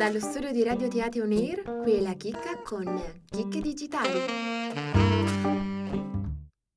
[0.00, 2.86] Dallo studio di Radio Teatro On Air, qui è la chicca con
[3.28, 4.18] Chicche Digitali.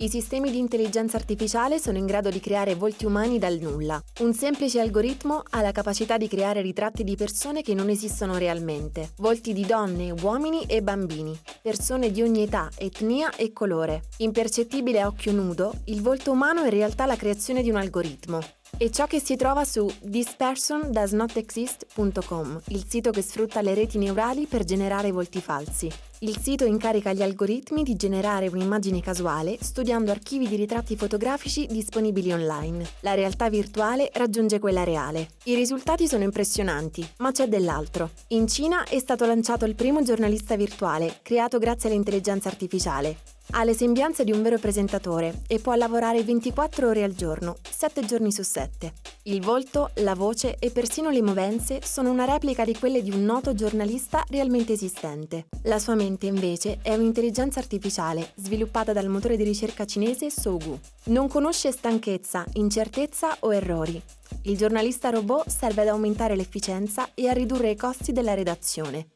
[0.00, 4.00] I sistemi di intelligenza artificiale sono in grado di creare volti umani dal nulla.
[4.20, 9.10] Un semplice algoritmo ha la capacità di creare ritratti di persone che non esistono realmente,
[9.16, 14.02] volti di donne, uomini e bambini, persone di ogni età, etnia e colore.
[14.18, 18.38] Impercettibile a occhio nudo, il volto umano è in realtà la creazione di un algoritmo.
[18.76, 24.64] E ciò che si trova su thispersondoesnotexist.com, il sito che sfrutta le reti neurali per
[24.64, 25.90] generare volti falsi.
[26.20, 32.32] Il sito incarica gli algoritmi di generare un'immagine casuale studiando archivi di ritratti fotografici disponibili
[32.32, 32.84] online.
[33.00, 35.28] La realtà virtuale raggiunge quella reale.
[35.44, 38.10] I risultati sono impressionanti, ma c'è dell'altro.
[38.28, 43.36] In Cina è stato lanciato il primo giornalista virtuale, creato grazie all'intelligenza artificiale.
[43.52, 48.04] Ha le sembianze di un vero presentatore e può lavorare 24 ore al giorno, 7
[48.04, 48.92] giorni su 7.
[49.22, 53.24] Il volto, la voce e persino le movenze sono una replica di quelle di un
[53.24, 55.46] noto giornalista realmente esistente.
[55.62, 60.78] La sua mente invece è un'intelligenza artificiale sviluppata dal motore di ricerca cinese Sougu.
[61.04, 64.00] Non conosce stanchezza, incertezza o errori.
[64.42, 69.08] Il giornalista robot serve ad aumentare l'efficienza e a ridurre i costi della redazione.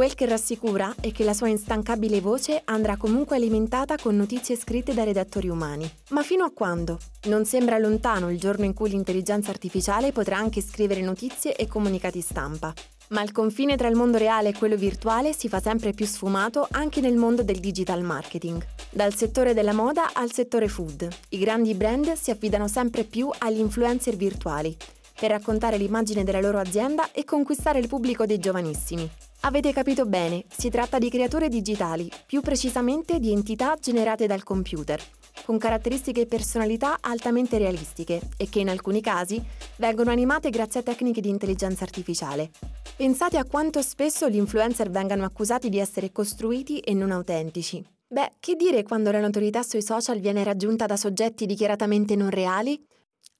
[0.00, 4.94] Quel che rassicura è che la sua instancabile voce andrà comunque alimentata con notizie scritte
[4.94, 5.86] da redattori umani.
[6.12, 6.98] Ma fino a quando?
[7.24, 12.22] Non sembra lontano il giorno in cui l'intelligenza artificiale potrà anche scrivere notizie e comunicati
[12.22, 12.72] stampa.
[13.08, 16.66] Ma il confine tra il mondo reale e quello virtuale si fa sempre più sfumato
[16.70, 18.64] anche nel mondo del digital marketing.
[18.88, 23.58] Dal settore della moda al settore food, i grandi brand si affidano sempre più agli
[23.58, 24.74] influencer virtuali
[25.20, 29.06] per raccontare l'immagine della loro azienda e conquistare il pubblico dei giovanissimi.
[29.40, 34.98] Avete capito bene, si tratta di creature digitali, più precisamente di entità generate dal computer,
[35.44, 39.42] con caratteristiche e personalità altamente realistiche e che in alcuni casi
[39.76, 42.50] vengono animate grazie a tecniche di intelligenza artificiale.
[42.96, 47.84] Pensate a quanto spesso gli influencer vengano accusati di essere costruiti e non autentici.
[48.08, 52.82] Beh, che dire quando la notorietà sui social viene raggiunta da soggetti dichiaratamente non reali?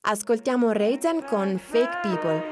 [0.03, 2.43] Ascoltiamo Raisin con Fake People.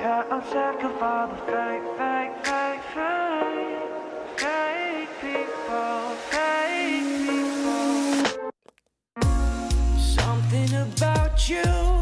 [0.00, 3.78] Yeah, I'm sick of all the fake, fake, fake, fake,
[4.36, 8.50] fake people, fake people.
[9.98, 11.93] Something about you.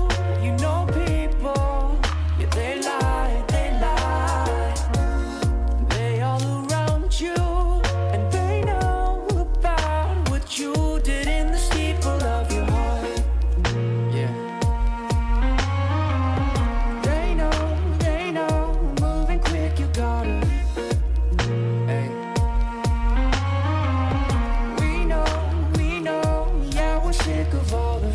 [28.02, 28.14] Fake,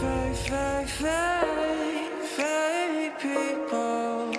[0.00, 4.32] fake, fake, fake, fake people.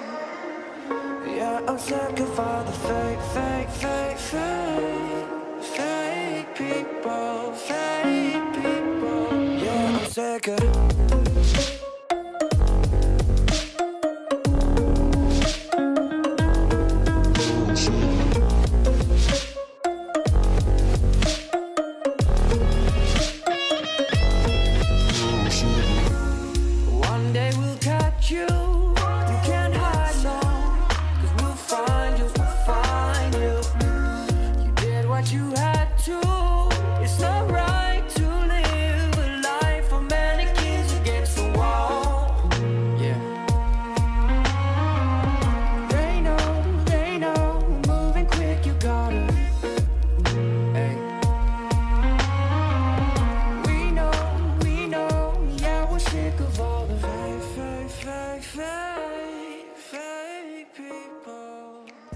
[1.35, 5.04] Yeah, I'm sick of all the fake, fake, fake, fake.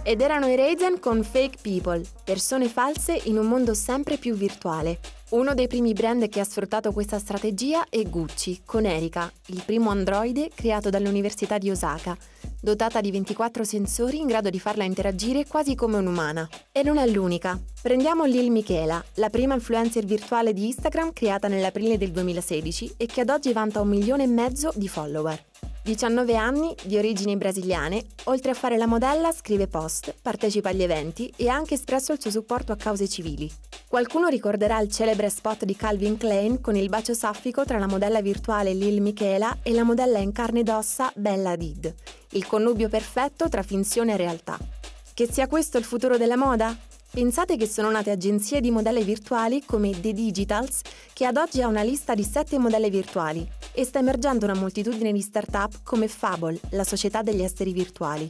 [0.10, 4.98] Ed erano i Raisin con Fake People, persone false in un mondo sempre più virtuale.
[5.30, 9.92] Uno dei primi brand che ha sfruttato questa strategia è Gucci, con Erika, il primo
[9.92, 12.18] androide creato dall'Università di Osaka,
[12.60, 16.50] dotata di 24 sensori in grado di farla interagire quasi come un'umana.
[16.72, 17.62] E non è l'unica.
[17.80, 23.22] Prendiamo Lil Michela, la prima influencer virtuale di Instagram creata nell'aprile del 2016 e che
[23.22, 25.49] ad oggi vanta un milione e mezzo di follower.
[25.84, 31.34] 19 anni, di origini brasiliane, oltre a fare la modella scrive post, partecipa agli eventi
[31.36, 33.52] e ha anche espresso il suo supporto a cause civili.
[33.88, 38.22] Qualcuno ricorderà il celebre spot di Calvin Klein con il bacio saffico tra la modella
[38.22, 41.96] virtuale Lil Michela e la modella in carne ed ossa Bella Did,
[42.32, 44.60] il connubio perfetto tra finzione e realtà.
[45.12, 46.78] Che sia questo il futuro della moda?
[47.12, 50.82] Pensate che sono nate agenzie di modelli virtuali come The Digitals,
[51.12, 55.14] che ad oggi ha una lista di 7 modelli virtuali, e sta emergendo una moltitudine
[55.14, 58.30] di start-up come Fable, la società degli esseri virtuali.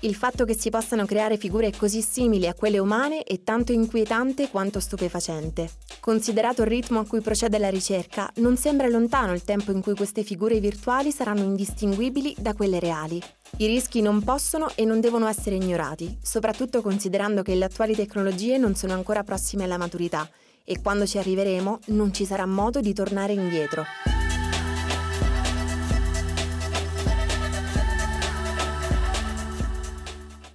[0.00, 4.48] Il fatto che si possano creare figure così simili a quelle umane è tanto inquietante
[4.48, 5.68] quanto stupefacente.
[6.00, 9.94] Considerato il ritmo a cui procede la ricerca, non sembra lontano il tempo in cui
[9.94, 13.20] queste figure virtuali saranno indistinguibili da quelle reali.
[13.58, 18.56] I rischi non possono e non devono essere ignorati, soprattutto considerando che le attuali tecnologie
[18.56, 20.26] non sono ancora prossime alla maturità
[20.64, 23.84] e quando ci arriveremo non ci sarà modo di tornare indietro.